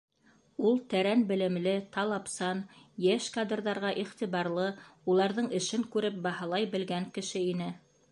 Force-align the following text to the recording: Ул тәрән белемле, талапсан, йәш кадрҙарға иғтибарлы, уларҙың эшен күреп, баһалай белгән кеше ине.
Ул 0.67 0.77
тәрән 0.91 1.19
белемле, 1.31 1.73
талапсан, 1.97 2.63
йәш 3.07 3.27
кадрҙарға 3.35 3.91
иғтибарлы, 4.05 4.65
уларҙың 5.13 5.51
эшен 5.61 5.85
күреп, 5.97 6.17
баһалай 6.25 6.67
белгән 6.77 7.07
кеше 7.19 7.43
ине. 7.51 7.69